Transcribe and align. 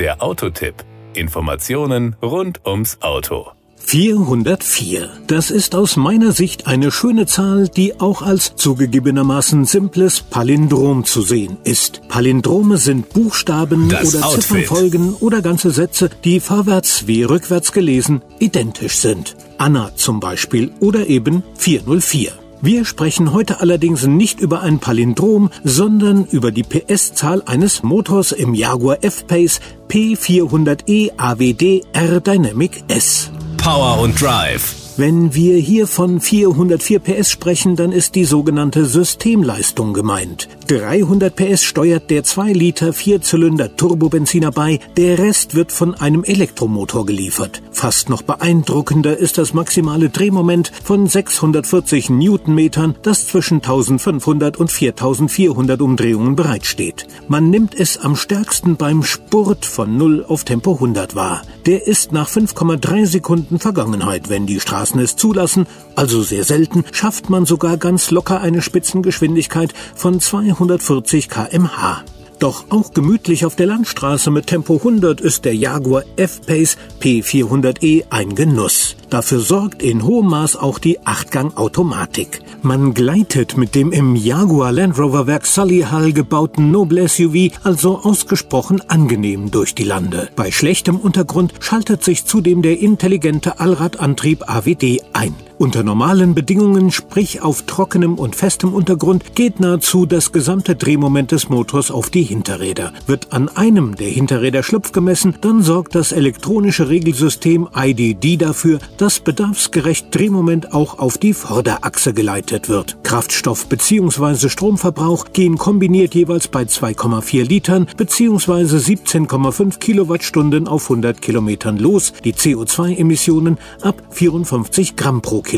Der 0.00 0.22
Autotipp. 0.22 0.76
Informationen 1.12 2.16
rund 2.22 2.66
ums 2.66 2.96
Auto. 3.02 3.48
404. 3.76 5.10
Das 5.26 5.50
ist 5.50 5.74
aus 5.74 5.96
meiner 5.96 6.32
Sicht 6.32 6.66
eine 6.66 6.90
schöne 6.90 7.26
Zahl, 7.26 7.68
die 7.68 8.00
auch 8.00 8.22
als 8.22 8.56
zugegebenermaßen 8.56 9.66
simples 9.66 10.22
Palindrom 10.22 11.04
zu 11.04 11.20
sehen 11.20 11.58
ist. 11.64 12.00
Palindrome 12.08 12.78
sind 12.78 13.10
Buchstaben 13.10 13.90
Das 13.90 14.14
oder 14.14 14.26
Outfit. 14.28 14.42
Ziffernfolgen 14.44 15.12
oder 15.16 15.42
ganze 15.42 15.70
Sätze, 15.70 16.08
die 16.24 16.40
vorwärts 16.40 17.06
wie 17.06 17.22
rückwärts 17.22 17.70
gelesen 17.70 18.22
identisch 18.38 18.96
sind. 18.96 19.36
Anna 19.58 19.94
zum 19.96 20.18
Beispiel 20.18 20.70
oder 20.80 21.08
eben 21.08 21.42
404. 21.58 22.32
Wir 22.62 22.84
sprechen 22.84 23.32
heute 23.32 23.60
allerdings 23.60 24.06
nicht 24.06 24.38
über 24.40 24.60
ein 24.60 24.80
Palindrom, 24.80 25.48
sondern 25.64 26.26
über 26.26 26.52
die 26.52 26.62
PS-Zahl 26.62 27.42
eines 27.46 27.82
Motors 27.82 28.32
im 28.32 28.52
Jaguar 28.52 28.98
F-Pace 29.00 29.60
P400e 29.88 31.12
AWD 31.16 31.86
R 31.94 32.20
Dynamic 32.20 32.84
S. 32.88 33.30
Power 33.56 34.00
und 34.00 34.20
Drive. 34.20 34.74
Wenn 34.98 35.34
wir 35.34 35.56
hier 35.56 35.86
von 35.86 36.20
404 36.20 36.98
PS 36.98 37.30
sprechen, 37.30 37.76
dann 37.76 37.92
ist 37.92 38.14
die 38.16 38.26
sogenannte 38.26 38.84
Systemleistung 38.84 39.94
gemeint. 39.94 40.46
300 40.66 41.34
PS 41.34 41.64
steuert 41.64 42.10
der 42.10 42.24
2 42.24 42.52
Liter 42.52 42.92
Vierzylinder 42.92 43.74
Turbobenziner 43.76 44.50
bei, 44.50 44.80
der 44.98 45.18
Rest 45.18 45.54
wird 45.54 45.72
von 45.72 45.94
einem 45.94 46.22
Elektromotor 46.24 47.06
geliefert. 47.06 47.62
Fast 47.80 48.10
noch 48.10 48.20
beeindruckender 48.20 49.16
ist 49.16 49.38
das 49.38 49.54
maximale 49.54 50.10
Drehmoment 50.10 50.70
von 50.84 51.06
640 51.06 52.10
Newtonmetern, 52.10 52.94
das 53.00 53.26
zwischen 53.26 53.54
1500 53.54 54.58
und 54.58 54.70
4400 54.70 55.80
Umdrehungen 55.80 56.36
bereitsteht. 56.36 57.06
Man 57.26 57.48
nimmt 57.48 57.74
es 57.74 57.96
am 57.96 58.16
stärksten 58.16 58.76
beim 58.76 59.02
Spurt 59.02 59.64
von 59.64 59.96
0 59.96 60.26
auf 60.28 60.44
Tempo 60.44 60.74
100 60.74 61.14
wahr. 61.14 61.40
Der 61.64 61.86
ist 61.86 62.12
nach 62.12 62.28
5,3 62.28 63.06
Sekunden 63.06 63.58
Vergangenheit, 63.58 64.28
wenn 64.28 64.44
die 64.44 64.60
Straßen 64.60 65.00
es 65.00 65.16
zulassen, 65.16 65.66
also 65.96 66.22
sehr 66.22 66.44
selten, 66.44 66.84
schafft 66.92 67.30
man 67.30 67.46
sogar 67.46 67.78
ganz 67.78 68.10
locker 68.10 68.42
eine 68.42 68.60
Spitzengeschwindigkeit 68.60 69.72
von 69.94 70.20
240 70.20 71.30
kmh. 71.30 72.04
Doch 72.40 72.64
auch 72.70 72.94
gemütlich 72.94 73.44
auf 73.44 73.54
der 73.54 73.66
Landstraße 73.66 74.30
mit 74.30 74.46
Tempo 74.46 74.76
100 74.76 75.20
ist 75.20 75.44
der 75.44 75.54
Jaguar 75.54 76.04
F-Pace 76.16 76.78
P400e 76.98 78.04
ein 78.08 78.34
Genuss. 78.34 78.96
Dafür 79.10 79.40
sorgt 79.40 79.82
in 79.82 80.04
hohem 80.04 80.28
Maß 80.28 80.56
auch 80.56 80.78
die 80.78 81.04
Achtgang-Automatik. 81.04 82.40
Man 82.62 82.94
gleitet 82.94 83.58
mit 83.58 83.74
dem 83.74 83.92
im 83.92 84.16
Jaguar 84.16 84.72
Land 84.72 84.98
Rover 84.98 85.26
Werk 85.26 85.44
Sully 85.44 85.80
Hall 85.90 86.14
gebauten 86.14 86.70
Noble 86.70 87.06
SUV 87.06 87.50
also 87.62 87.98
ausgesprochen 87.98 88.80
angenehm 88.88 89.50
durch 89.50 89.74
die 89.74 89.84
Lande. 89.84 90.30
Bei 90.34 90.50
schlechtem 90.50 90.96
Untergrund 90.96 91.52
schaltet 91.60 92.02
sich 92.02 92.24
zudem 92.24 92.62
der 92.62 92.80
intelligente 92.80 93.60
Allradantrieb 93.60 94.48
AWD 94.48 95.02
ein. 95.12 95.34
Unter 95.60 95.82
normalen 95.82 96.34
Bedingungen, 96.34 96.90
sprich 96.90 97.42
auf 97.42 97.64
trockenem 97.66 98.14
und 98.14 98.34
festem 98.34 98.72
Untergrund, 98.72 99.36
geht 99.36 99.60
nahezu 99.60 100.06
das 100.06 100.32
gesamte 100.32 100.74
Drehmoment 100.74 101.32
des 101.32 101.50
Motors 101.50 101.90
auf 101.90 102.08
die 102.08 102.22
Hinterräder. 102.22 102.94
Wird 103.06 103.34
an 103.34 103.50
einem 103.50 103.94
der 103.94 104.08
Hinterräder 104.08 104.62
Schlupf 104.62 104.92
gemessen, 104.92 105.36
dann 105.42 105.62
sorgt 105.62 105.94
das 105.94 106.12
elektronische 106.12 106.88
Regelsystem 106.88 107.68
IDD 107.76 108.38
dafür, 108.38 108.78
dass 108.96 109.20
bedarfsgerecht 109.20 110.06
Drehmoment 110.14 110.72
auch 110.72 110.98
auf 110.98 111.18
die 111.18 111.34
Vorderachse 111.34 112.14
geleitet 112.14 112.70
wird. 112.70 112.96
Kraftstoff 113.02 113.66
bzw. 113.66 114.48
Stromverbrauch 114.48 115.34
gehen 115.34 115.58
kombiniert 115.58 116.14
jeweils 116.14 116.48
bei 116.48 116.62
2,4 116.62 117.44
Litern 117.46 117.86
bzw. 117.98 118.62
17,5 118.62 119.78
Kilowattstunden 119.78 120.66
auf 120.66 120.84
100 120.84 121.20
Kilometern 121.20 121.76
los, 121.76 122.14
die 122.24 122.32
CO2-Emissionen 122.32 123.58
ab 123.82 124.02
54 124.08 124.96
Gramm 124.96 125.20
pro 125.20 125.42
Kilometer. 125.42 125.49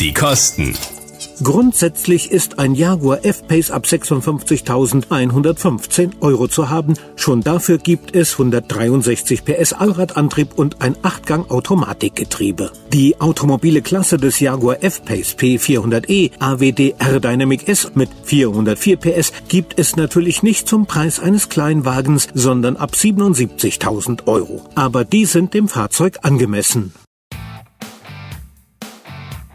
Die 0.00 0.12
Kosten. 0.12 0.74
Grundsätzlich 1.40 2.32
ist 2.32 2.58
ein 2.58 2.74
Jaguar 2.74 3.24
F-Pace 3.24 3.70
ab 3.70 3.84
56.115 3.84 6.20
Euro 6.20 6.48
zu 6.48 6.68
haben. 6.68 6.94
Schon 7.14 7.42
dafür 7.42 7.78
gibt 7.78 8.16
es 8.16 8.32
163 8.32 9.44
PS 9.44 9.72
Allradantrieb 9.72 10.58
und 10.58 10.82
ein 10.82 10.96
8-Gang-Automatikgetriebe. 10.96 12.72
Die 12.92 13.20
automobile 13.20 13.82
Klasse 13.82 14.16
des 14.16 14.40
Jaguar 14.40 14.82
F-Pace 14.82 15.36
P400e 15.38 16.32
AWD 16.40 16.96
R 16.98 17.20
Dynamic 17.20 17.68
S 17.68 17.92
mit 17.94 18.10
404 18.24 18.96
PS 18.96 19.32
gibt 19.46 19.78
es 19.78 19.94
natürlich 19.94 20.42
nicht 20.42 20.66
zum 20.66 20.86
Preis 20.86 21.20
eines 21.20 21.48
Kleinwagens, 21.48 22.26
sondern 22.34 22.76
ab 22.76 22.94
77.000 22.94 24.26
Euro. 24.26 24.62
Aber 24.74 25.04
die 25.04 25.24
sind 25.24 25.54
dem 25.54 25.68
Fahrzeug 25.68 26.18
angemessen. 26.22 26.92